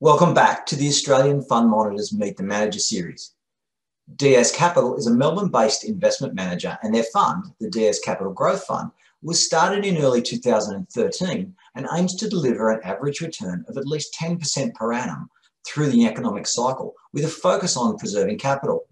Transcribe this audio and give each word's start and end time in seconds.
Welcome 0.00 0.32
back 0.32 0.64
to 0.66 0.76
the 0.76 0.86
Australian 0.86 1.42
Fund 1.42 1.70
Monitors 1.70 2.14
Meet 2.14 2.36
the 2.36 2.44
Manager 2.44 2.78
series. 2.78 3.32
DS 4.14 4.54
Capital 4.54 4.96
is 4.96 5.08
a 5.08 5.12
Melbourne 5.12 5.50
based 5.50 5.82
investment 5.82 6.34
manager, 6.34 6.78
and 6.84 6.94
their 6.94 7.02
fund, 7.12 7.46
the 7.58 7.68
DS 7.68 7.98
Capital 7.98 8.32
Growth 8.32 8.62
Fund, 8.62 8.92
was 9.22 9.44
started 9.44 9.84
in 9.84 9.96
early 9.96 10.22
2013 10.22 11.52
and 11.74 11.88
aims 11.92 12.14
to 12.14 12.28
deliver 12.28 12.70
an 12.70 12.80
average 12.84 13.20
return 13.20 13.64
of 13.68 13.76
at 13.76 13.88
least 13.88 14.14
10% 14.14 14.72
per 14.74 14.92
annum 14.92 15.28
through 15.66 15.88
the 15.88 16.06
economic 16.06 16.46
cycle, 16.46 16.94
with 17.12 17.24
a 17.24 17.28
focus 17.28 17.76
on 17.76 17.98
preserving 17.98 18.38
capital. 18.38 18.86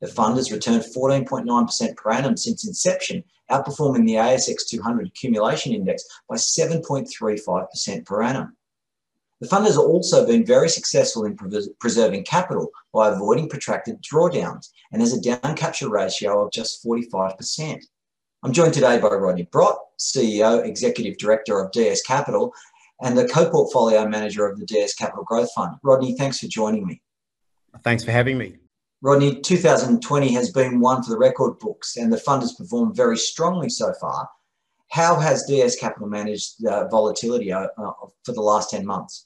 The 0.00 0.06
fund 0.06 0.36
has 0.36 0.52
returned 0.52 0.84
14.9% 0.96 1.96
per 1.96 2.10
annum 2.12 2.36
since 2.36 2.64
inception, 2.64 3.24
outperforming 3.50 4.06
the 4.06 4.14
ASX 4.14 4.68
200 4.68 5.08
accumulation 5.08 5.72
index 5.72 6.04
by 6.28 6.36
7.35% 6.36 8.06
per 8.06 8.22
annum. 8.22 8.56
The 9.40 9.48
fund 9.48 9.66
has 9.66 9.76
also 9.76 10.26
been 10.26 10.46
very 10.46 10.68
successful 10.68 11.26
in 11.26 11.36
preserving 11.78 12.24
capital 12.24 12.70
by 12.94 13.08
avoiding 13.08 13.50
protracted 13.50 14.02
drawdowns 14.02 14.70
and 14.92 15.02
has 15.02 15.12
a 15.12 15.20
down 15.20 15.54
capture 15.54 15.90
ratio 15.90 16.42
of 16.42 16.52
just 16.52 16.82
45%. 16.82 17.82
I'm 18.42 18.52
joined 18.52 18.72
today 18.72 18.98
by 18.98 19.08
Rodney 19.08 19.46
Brott, 19.52 19.76
CEO, 19.98 20.64
Executive 20.64 21.18
Director 21.18 21.60
of 21.60 21.70
DS 21.72 22.00
Capital, 22.02 22.52
and 23.02 23.16
the 23.16 23.28
co-portfolio 23.28 24.08
manager 24.08 24.46
of 24.46 24.58
the 24.58 24.64
DS 24.64 24.94
Capital 24.94 25.24
Growth 25.24 25.50
Fund. 25.54 25.76
Rodney, 25.82 26.16
thanks 26.16 26.38
for 26.38 26.46
joining 26.46 26.86
me. 26.86 27.02
Thanks 27.82 28.04
for 28.04 28.12
having 28.12 28.38
me. 28.38 28.56
Rodney, 29.02 29.40
2020 29.42 30.32
has 30.32 30.50
been 30.50 30.80
one 30.80 31.02
for 31.02 31.10
the 31.10 31.18
record 31.18 31.58
books 31.58 31.96
and 31.98 32.10
the 32.10 32.16
fund 32.16 32.40
has 32.40 32.54
performed 32.54 32.96
very 32.96 33.18
strongly 33.18 33.68
so 33.68 33.92
far. 34.00 34.28
How 34.90 35.16
has 35.16 35.44
DS 35.44 35.76
Capital 35.76 36.08
managed 36.08 36.64
uh, 36.64 36.88
volatility 36.88 37.52
uh, 37.52 37.66
for 38.24 38.32
the 38.32 38.40
last 38.40 38.70
10 38.70 38.86
months? 38.86 39.25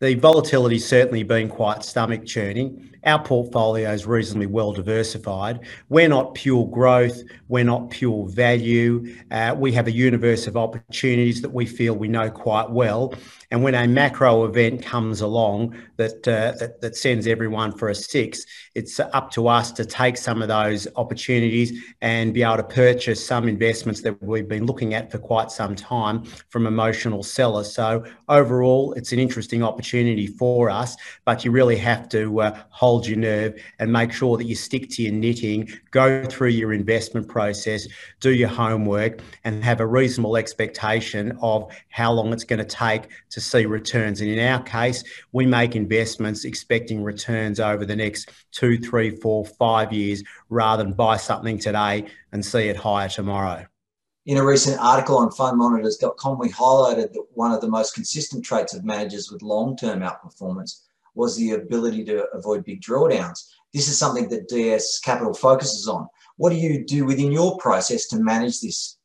The 0.00 0.14
volatility 0.14 0.78
certainly 0.78 1.22
been 1.22 1.48
quite 1.48 1.84
stomach 1.84 2.26
churning. 2.26 2.93
Our 3.06 3.22
portfolio 3.22 3.90
is 3.92 4.06
reasonably 4.06 4.46
well 4.46 4.72
diversified. 4.72 5.60
We're 5.88 6.08
not 6.08 6.34
pure 6.34 6.66
growth, 6.68 7.20
we're 7.48 7.64
not 7.64 7.90
pure 7.90 8.28
value. 8.28 9.14
Uh, 9.30 9.54
we 9.58 9.72
have 9.72 9.86
a 9.86 9.92
universe 9.92 10.46
of 10.46 10.56
opportunities 10.56 11.42
that 11.42 11.50
we 11.52 11.66
feel 11.66 11.94
we 11.94 12.08
know 12.08 12.30
quite 12.30 12.70
well. 12.70 13.14
And 13.50 13.62
when 13.62 13.74
a 13.74 13.86
macro 13.86 14.44
event 14.44 14.82
comes 14.82 15.20
along 15.20 15.76
that, 15.96 16.26
uh, 16.26 16.52
that, 16.58 16.80
that 16.80 16.96
sends 16.96 17.26
everyone 17.26 17.72
for 17.72 17.88
a 17.88 17.94
six, 17.94 18.44
it's 18.74 18.98
up 18.98 19.30
to 19.32 19.48
us 19.48 19.70
to 19.72 19.84
take 19.84 20.16
some 20.16 20.42
of 20.42 20.48
those 20.48 20.88
opportunities 20.96 21.84
and 22.00 22.32
be 22.32 22.42
able 22.42 22.56
to 22.56 22.64
purchase 22.64 23.24
some 23.24 23.48
investments 23.48 24.00
that 24.02 24.20
we've 24.22 24.48
been 24.48 24.66
looking 24.66 24.94
at 24.94 25.12
for 25.12 25.18
quite 25.18 25.50
some 25.50 25.76
time 25.76 26.24
from 26.48 26.66
emotional 26.66 27.22
sellers. 27.22 27.72
So 27.72 28.04
overall, 28.28 28.92
it's 28.94 29.12
an 29.12 29.18
interesting 29.18 29.62
opportunity 29.62 30.26
for 30.26 30.70
us, 30.70 30.96
but 31.24 31.44
you 31.44 31.50
really 31.50 31.76
have 31.76 32.08
to 32.08 32.40
uh, 32.40 32.58
hold 32.70 32.93
your 33.02 33.18
nerve 33.18 33.60
and 33.78 33.92
make 33.92 34.12
sure 34.12 34.36
that 34.36 34.44
you 34.44 34.54
stick 34.54 34.88
to 34.90 35.02
your 35.02 35.12
knitting, 35.12 35.68
go 35.90 36.24
through 36.26 36.48
your 36.48 36.72
investment 36.72 37.28
process, 37.28 37.88
do 38.20 38.32
your 38.32 38.48
homework, 38.48 39.20
and 39.44 39.64
have 39.64 39.80
a 39.80 39.86
reasonable 39.86 40.36
expectation 40.36 41.36
of 41.42 41.70
how 41.88 42.12
long 42.12 42.32
it's 42.32 42.44
going 42.44 42.58
to 42.58 42.64
take 42.64 43.08
to 43.30 43.40
see 43.40 43.66
returns. 43.66 44.20
And 44.20 44.30
in 44.30 44.38
our 44.38 44.62
case, 44.62 45.02
we 45.32 45.46
make 45.46 45.74
investments 45.76 46.44
expecting 46.44 47.02
returns 47.02 47.60
over 47.60 47.84
the 47.84 47.96
next 47.96 48.30
two, 48.52 48.78
three, 48.78 49.10
four, 49.16 49.44
five 49.44 49.92
years 49.92 50.22
rather 50.48 50.84
than 50.84 50.92
buy 50.92 51.16
something 51.16 51.58
today 51.58 52.06
and 52.32 52.44
see 52.44 52.68
it 52.68 52.76
higher 52.76 53.08
tomorrow. 53.08 53.66
In 54.26 54.38
a 54.38 54.44
recent 54.44 54.80
article 54.80 55.18
on 55.18 55.28
fundmonitors.com, 55.28 56.38
we 56.38 56.48
highlighted 56.48 57.12
that 57.12 57.26
one 57.34 57.52
of 57.52 57.60
the 57.60 57.68
most 57.68 57.94
consistent 57.94 58.42
traits 58.42 58.72
of 58.72 58.82
managers 58.82 59.30
with 59.30 59.42
long 59.42 59.76
term 59.76 60.00
outperformance 60.00 60.83
was 61.14 61.36
the 61.36 61.52
ability 61.52 62.04
to 62.04 62.26
avoid 62.32 62.64
big 62.64 62.80
drawdowns. 62.80 63.38
This 63.72 63.88
is 63.88 63.98
something 63.98 64.28
that 64.28 64.48
DS 64.48 65.00
Capital 65.00 65.34
focuses 65.34 65.88
on. 65.88 66.06
What 66.36 66.50
do 66.50 66.56
you 66.56 66.84
do 66.84 67.04
within 67.04 67.32
your 67.32 67.56
process 67.58 68.06
to 68.08 68.18
manage 68.18 68.60
this? 68.60 68.98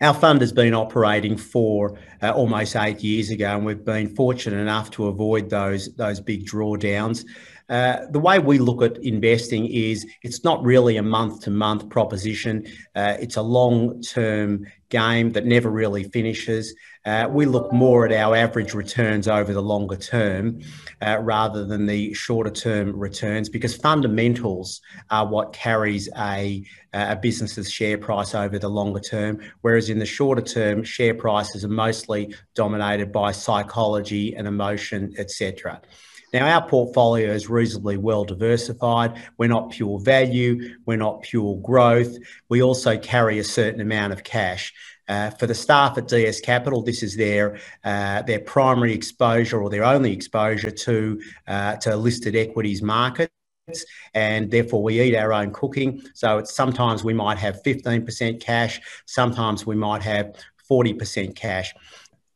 Our 0.00 0.12
fund 0.12 0.42
has 0.42 0.52
been 0.52 0.74
operating 0.74 1.38
for 1.38 1.98
uh, 2.22 2.30
almost 2.32 2.76
eight 2.76 3.02
years 3.02 3.30
ago, 3.30 3.56
and 3.56 3.64
we've 3.64 3.84
been 3.84 4.14
fortunate 4.14 4.58
enough 4.60 4.90
to 4.92 5.06
avoid 5.06 5.48
those 5.48 5.94
those 5.94 6.20
big 6.20 6.44
drawdowns. 6.44 7.24
Uh, 7.68 8.06
the 8.10 8.20
way 8.20 8.38
we 8.38 8.58
look 8.58 8.82
at 8.82 9.02
investing 9.04 9.66
is 9.66 10.06
it's 10.22 10.44
not 10.44 10.64
really 10.64 10.96
a 10.96 11.02
month 11.02 11.42
to 11.42 11.50
month 11.50 11.88
proposition. 11.88 12.64
Uh, 12.94 13.16
it's 13.18 13.36
a 13.36 13.42
long 13.42 14.00
term 14.02 14.64
game 14.88 15.32
that 15.32 15.44
never 15.44 15.68
really 15.68 16.04
finishes. 16.04 16.72
Uh, 17.04 17.28
we 17.28 17.44
look 17.44 17.72
more 17.72 18.06
at 18.06 18.12
our 18.12 18.36
average 18.36 18.72
returns 18.72 19.26
over 19.26 19.52
the 19.52 19.62
longer 19.62 19.96
term 19.96 20.60
uh, 21.02 21.18
rather 21.20 21.64
than 21.64 21.86
the 21.86 22.14
shorter 22.14 22.50
term 22.50 22.96
returns 22.96 23.48
because 23.48 23.74
fundamentals 23.74 24.80
are 25.10 25.26
what 25.26 25.52
carries 25.52 26.08
a, 26.18 26.64
a 26.92 27.16
business's 27.16 27.68
share 27.68 27.98
price 27.98 28.32
over 28.32 28.60
the 28.60 28.68
longer 28.68 29.00
term. 29.00 29.40
Whereas 29.62 29.90
in 29.90 29.98
the 29.98 30.06
shorter 30.06 30.42
term, 30.42 30.84
share 30.84 31.14
prices 31.14 31.64
are 31.64 31.68
mostly 31.68 32.32
dominated 32.54 33.10
by 33.10 33.32
psychology 33.32 34.36
and 34.36 34.46
emotion, 34.46 35.14
etc. 35.18 35.80
Now, 36.32 36.46
our 36.48 36.68
portfolio 36.68 37.32
is 37.32 37.48
reasonably 37.48 37.96
well 37.96 38.24
diversified. 38.24 39.22
We're 39.38 39.48
not 39.48 39.70
pure 39.70 40.00
value, 40.00 40.76
we're 40.84 40.96
not 40.96 41.22
pure 41.22 41.56
growth. 41.58 42.16
We 42.48 42.62
also 42.62 42.98
carry 42.98 43.38
a 43.38 43.44
certain 43.44 43.80
amount 43.80 44.12
of 44.12 44.24
cash. 44.24 44.72
Uh, 45.08 45.30
for 45.30 45.46
the 45.46 45.54
staff 45.54 45.96
at 45.98 46.08
DS 46.08 46.40
Capital, 46.40 46.82
this 46.82 47.02
is 47.02 47.16
their 47.16 47.58
uh, 47.84 48.22
their 48.22 48.40
primary 48.40 48.92
exposure 48.92 49.62
or 49.62 49.70
their 49.70 49.84
only 49.84 50.12
exposure 50.12 50.72
to 50.72 51.20
uh, 51.46 51.76
to 51.76 51.96
listed 51.96 52.34
equities 52.34 52.82
market 52.82 53.30
and 54.14 54.50
therefore 54.50 54.82
we 54.82 55.00
eat 55.00 55.16
our 55.16 55.32
own 55.32 55.52
cooking. 55.52 56.02
So 56.14 56.38
it's 56.38 56.54
sometimes 56.54 57.02
we 57.02 57.14
might 57.14 57.38
have 57.38 57.62
15% 57.64 58.40
cash, 58.40 58.80
sometimes 59.06 59.66
we 59.66 59.74
might 59.74 60.02
have 60.02 60.34
40% 60.70 61.34
cash. 61.34 61.74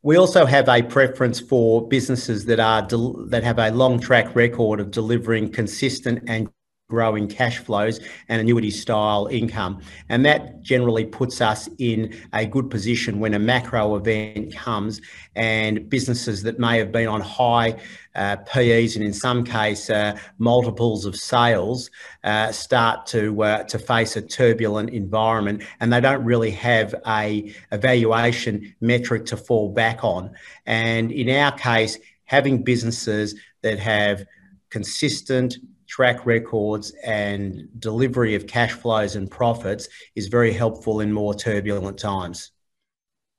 We 0.03 0.17
also 0.17 0.45
have 0.45 0.67
a 0.67 0.81
preference 0.81 1.39
for 1.39 1.87
businesses 1.87 2.45
that 2.45 2.59
are 2.59 2.81
del- 2.81 3.25
that 3.27 3.43
have 3.43 3.59
a 3.59 3.69
long 3.69 3.99
track 3.99 4.35
record 4.35 4.79
of 4.79 4.89
delivering 4.89 5.51
consistent 5.51 6.23
and 6.27 6.49
growing 6.91 7.25
cash 7.25 7.57
flows 7.59 8.01
and 8.27 8.41
annuity 8.41 8.69
style 8.69 9.27
income. 9.31 9.81
And 10.09 10.25
that 10.25 10.61
generally 10.61 11.05
puts 11.05 11.39
us 11.39 11.69
in 11.77 12.13
a 12.33 12.45
good 12.45 12.69
position 12.69 13.21
when 13.21 13.33
a 13.33 13.39
macro 13.39 13.95
event 13.95 14.53
comes 14.53 14.99
and 15.33 15.89
businesses 15.89 16.43
that 16.43 16.59
may 16.59 16.77
have 16.77 16.91
been 16.91 17.07
on 17.07 17.21
high 17.21 17.79
uh, 18.13 18.35
PEs 18.45 18.97
and 18.97 19.05
in 19.05 19.13
some 19.13 19.45
case 19.45 19.89
uh, 19.89 20.17
multiples 20.37 21.05
of 21.05 21.15
sales 21.15 21.89
uh, 22.25 22.51
start 22.51 23.05
to 23.05 23.41
uh, 23.41 23.63
to 23.63 23.79
face 23.79 24.17
a 24.17 24.21
turbulent 24.21 24.89
environment 24.89 25.63
and 25.79 25.93
they 25.93 26.01
don't 26.01 26.25
really 26.25 26.51
have 26.51 26.93
a 27.07 27.53
evaluation 27.71 28.75
metric 28.81 29.25
to 29.25 29.37
fall 29.37 29.69
back 29.69 30.03
on. 30.03 30.29
And 30.65 31.09
in 31.13 31.29
our 31.29 31.53
case, 31.53 31.97
having 32.25 32.63
businesses 32.63 33.35
that 33.61 33.79
have 33.79 34.25
consistent 34.69 35.57
track 35.91 36.25
records 36.25 36.91
and 37.03 37.67
delivery 37.79 38.33
of 38.33 38.47
cash 38.47 38.71
flows 38.71 39.17
and 39.17 39.29
profits 39.29 39.89
is 40.15 40.29
very 40.29 40.53
helpful 40.53 41.01
in 41.01 41.11
more 41.11 41.33
turbulent 41.35 41.99
times. 41.99 42.51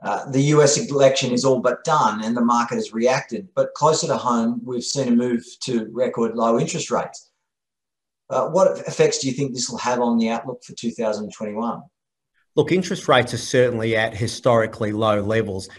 Uh, 0.05 0.31
the 0.31 0.43
US 0.57 0.77
election 0.77 1.33
is 1.33 1.47
all 1.47 1.61
but 1.61 1.83
done 1.83 2.23
and 2.23 2.37
the 2.37 2.45
market 2.45 2.75
has 2.75 2.93
reacted, 2.93 3.49
but 3.55 3.73
closer 3.73 4.07
to 4.07 4.19
home, 4.19 4.61
we've 4.65 4.85
seen 4.85 5.09
a 5.09 5.17
move 5.17 5.43
to 5.63 5.89
record 5.93 6.35
low 6.35 6.61
interest 6.61 6.91
rates. 6.91 7.31
Uh, 8.29 8.49
what 8.49 8.79
effects 8.81 9.19
do 9.21 9.29
you 9.29 9.33
think 9.33 9.55
this 9.55 9.71
will 9.71 9.79
have 9.79 10.01
on 10.01 10.19
the 10.19 10.29
outlook 10.29 10.63
for 10.63 10.75
2021? 10.75 11.81
Look, 12.55 12.71
interest 12.71 13.09
rates 13.09 13.33
are 13.33 13.39
certainly 13.39 13.97
at 13.97 14.15
historically 14.15 14.93
low 14.93 15.23
levels. 15.23 15.71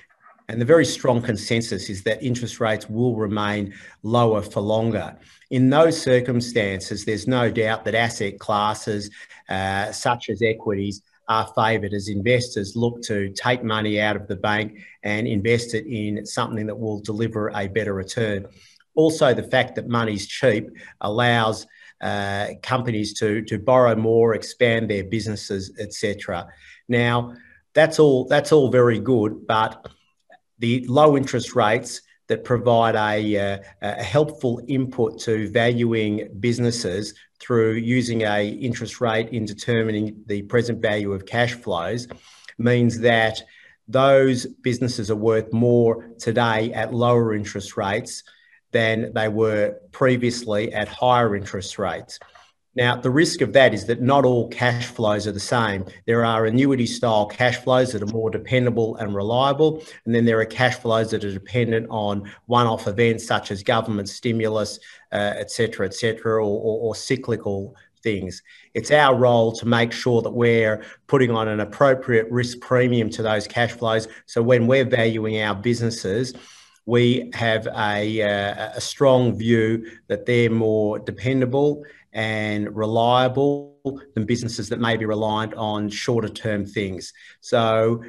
And 0.49 0.59
the 0.59 0.65
very 0.65 0.85
strong 0.85 1.21
consensus 1.21 1.89
is 1.89 2.03
that 2.03 2.21
interest 2.21 2.59
rates 2.59 2.89
will 2.89 3.15
remain 3.15 3.73
lower 4.03 4.41
for 4.41 4.59
longer. 4.59 5.17
In 5.51 5.69
those 5.69 6.01
circumstances, 6.01 7.05
there's 7.05 7.27
no 7.27 7.49
doubt 7.49 7.85
that 7.85 7.95
asset 7.95 8.39
classes 8.39 9.09
uh, 9.49 9.91
such 9.91 10.29
as 10.29 10.41
equities 10.41 11.01
are 11.29 11.47
favoured 11.55 11.93
as 11.93 12.09
investors 12.09 12.75
look 12.75 13.01
to 13.03 13.29
take 13.29 13.63
money 13.63 14.01
out 14.01 14.15
of 14.15 14.27
the 14.27 14.35
bank 14.35 14.79
and 15.03 15.27
invest 15.27 15.73
it 15.73 15.85
in 15.85 16.25
something 16.25 16.65
that 16.65 16.77
will 16.77 16.99
deliver 16.99 17.49
a 17.55 17.67
better 17.67 17.93
return. 17.93 18.45
Also, 18.95 19.33
the 19.33 19.43
fact 19.43 19.75
that 19.75 19.87
money's 19.87 20.27
cheap 20.27 20.69
allows 21.01 21.65
uh, 22.01 22.49
companies 22.61 23.13
to, 23.13 23.41
to 23.43 23.57
borrow 23.57 23.95
more, 23.95 24.35
expand 24.35 24.89
their 24.89 25.05
businesses, 25.05 25.71
etc. 25.79 26.47
Now, 26.89 27.33
that's 27.73 27.97
all 27.97 28.25
that's 28.25 28.51
all 28.51 28.69
very 28.69 28.99
good, 28.99 29.47
but 29.47 29.87
the 30.59 30.85
low 30.87 31.17
interest 31.17 31.55
rates 31.55 32.01
that 32.27 32.43
provide 32.43 32.95
a, 32.95 33.37
uh, 33.37 33.57
a, 33.81 34.03
helpful 34.03 34.61
input 34.67 35.19
to 35.19 35.49
valuing 35.49 36.29
businesses 36.39 37.13
through 37.39 37.73
using 37.73 38.21
a 38.21 38.47
interest 38.47 39.01
rate 39.01 39.29
in 39.29 39.45
determining 39.45 40.23
the 40.27 40.41
present 40.43 40.81
value 40.81 41.11
of 41.11 41.25
cash 41.25 41.53
flows 41.53 42.07
means 42.57 42.99
that 42.99 43.41
those 43.87 44.45
businesses 44.45 45.11
are 45.11 45.15
worth 45.15 45.51
more 45.51 46.09
today 46.17 46.71
at 46.73 46.93
lower 46.93 47.33
interest 47.33 47.75
rates 47.75 48.23
than 48.71 49.11
they 49.13 49.27
were 49.27 49.77
previously 49.91 50.73
at 50.73 50.87
higher 50.87 51.35
interest 51.35 51.77
rates. 51.77 52.19
Now, 52.75 52.95
the 52.95 53.11
risk 53.11 53.41
of 53.41 53.53
that 53.53 53.73
is 53.73 53.85
that 53.85 54.01
not 54.01 54.25
all 54.25 54.47
cash 54.47 54.87
flows 54.87 55.27
are 55.27 55.31
the 55.31 55.39
same. 55.39 55.85
There 56.07 56.25
are 56.25 56.45
annuity 56.45 56.87
style 56.87 57.27
cash 57.27 57.57
flows 57.57 57.93
that 57.93 58.01
are 58.01 58.07
more 58.07 58.31
dependable 58.31 58.95
and 58.95 59.13
reliable, 59.13 59.83
and 60.05 60.15
then 60.15 60.25
there 60.25 60.39
are 60.39 60.45
cash 60.45 60.77
flows 60.77 61.11
that 61.11 61.23
are 61.23 61.31
dependent 61.31 61.85
on 61.91 62.31
one 62.47 62.65
off 62.65 62.87
events 62.87 63.27
such 63.27 63.51
as 63.51 63.61
government 63.61 64.09
stimulus, 64.09 64.79
uh, 65.11 65.33
etc., 65.37 65.87
et 65.87 66.19
or, 66.25 66.39
or, 66.39 66.47
or 66.49 66.95
cyclical 66.95 67.75
things. 68.01 68.41
It's 68.73 68.91
our 68.91 69.15
role 69.15 69.51
to 69.53 69.67
make 69.67 69.91
sure 69.91 70.23
that 70.23 70.31
we're 70.31 70.83
putting 71.05 71.29
on 71.29 71.47
an 71.47 71.59
appropriate 71.59 72.29
risk 72.31 72.59
premium 72.59 73.09
to 73.11 73.21
those 73.21 73.47
cash 73.47 73.71
flows. 73.71 74.07
So 74.25 74.41
when 74.41 74.65
we're 74.65 74.85
valuing 74.85 75.41
our 75.41 75.55
businesses, 75.55 76.33
we 76.85 77.31
have 77.33 77.67
a, 77.67 78.21
uh, 78.21 78.71
a 78.75 78.81
strong 78.81 79.37
view 79.37 79.89
that 80.07 80.25
they're 80.25 80.49
more 80.49 80.99
dependable 80.99 81.83
and 82.13 82.75
reliable 82.75 83.73
than 84.13 84.25
businesses 84.25 84.69
that 84.69 84.79
may 84.79 84.97
be 84.97 85.05
reliant 85.05 85.53
on 85.55 85.89
shorter 85.89 86.29
term 86.29 86.65
things. 86.65 87.13
So 87.41 88.03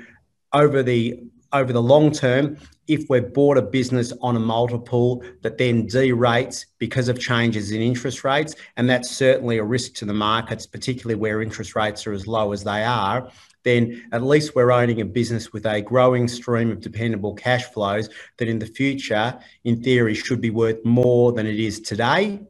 over 0.53 0.83
the 0.83 1.25
over 1.53 1.73
the 1.73 1.83
long 1.83 2.11
term, 2.11 2.57
if 2.89 3.09
we've 3.09 3.33
bought 3.33 3.57
a 3.57 3.63
business 3.63 4.13
on 4.21 4.37
a 4.37 4.41
multiple 4.41 5.23
that 5.43 5.57
then 5.57 5.87
derates 5.87 6.67
because 6.79 7.09
of 7.09 7.19
changes 7.19 7.71
in 7.71 7.81
interest 7.81 8.25
rates, 8.25 8.55
and 8.77 8.91
that's 8.91 9.11
certainly 9.11 9.59
a 9.59 9.65
risk 9.65 9.95
to 9.95 10.05
the 10.05 10.13
markets, 10.13 10.67
particularly 10.67 11.15
where 11.15 11.41
interest 11.41 11.77
rates 11.77 12.07
are 12.07 12.13
as 12.13 12.27
low 12.27 12.53
as 12.53 12.65
they 12.65 12.85
are, 12.85 13.31
then 13.63 14.05
at 14.13 14.23
least 14.23 14.55
we're 14.55 14.73
owning 14.73 15.01
a 15.01 15.05
business 15.05 15.53
with 15.53 15.65
a 15.65 15.81
growing 15.81 16.29
stream 16.29 16.71
of 16.71 16.81
dependable 16.81 17.35
cash 17.35 17.65
flows 17.65 18.11
that 18.37 18.49
in 18.49 18.59
the 18.59 18.67
future, 18.67 19.39
in 19.65 19.83
theory, 19.83 20.15
should 20.15 20.41
be 20.41 20.51
worth 20.51 20.85
more 20.85 21.33
than 21.33 21.47
it 21.47 21.59
is 21.59 21.81
today. 21.81 22.41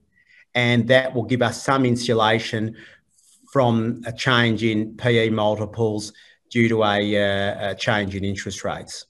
And 0.55 0.89
that 0.89 1.15
will 1.15 1.25
give 1.25 1.43
us 1.43 1.63
some 1.63 1.85
insulation 1.85 2.77
from 3.53 4.03
a 4.07 4.13
change 4.13 4.65
in 4.65 4.97
PE 4.97 5.31
multiples 5.31 6.13
due 6.51 6.69
to 6.69 6.85
a, 6.85 7.17
uh, 7.17 7.71
a 7.71 7.75
change 7.75 8.15
in 8.15 8.25
interest 8.25 8.65
rates. 8.65 9.07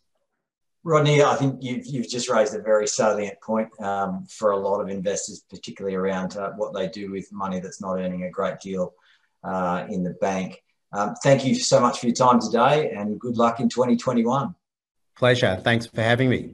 Rodney, 0.82 1.22
I 1.22 1.34
think 1.36 1.62
you've, 1.62 1.86
you've 1.86 2.08
just 2.08 2.28
raised 2.28 2.54
a 2.54 2.60
very 2.60 2.86
salient 2.86 3.40
point 3.40 3.68
um, 3.80 4.26
for 4.28 4.50
a 4.50 4.56
lot 4.56 4.80
of 4.80 4.90
investors, 4.90 5.42
particularly 5.48 5.96
around 5.96 6.36
uh, 6.36 6.50
what 6.56 6.74
they 6.74 6.88
do 6.88 7.10
with 7.10 7.32
money 7.32 7.58
that's 7.58 7.80
not 7.80 7.94
earning 7.94 8.24
a 8.24 8.30
great 8.30 8.60
deal 8.60 8.92
uh, 9.42 9.86
in 9.88 10.02
the 10.02 10.10
bank. 10.20 10.62
Um, 10.92 11.14
thank 11.22 11.44
you 11.44 11.54
so 11.54 11.80
much 11.80 12.00
for 12.00 12.06
your 12.06 12.14
time 12.14 12.38
today 12.38 12.90
and 12.90 13.18
good 13.18 13.36
luck 13.36 13.60
in 13.60 13.68
2021. 13.68 14.54
Pleasure. 15.16 15.58
Thanks 15.64 15.86
for 15.86 16.02
having 16.02 16.28
me. 16.28 16.50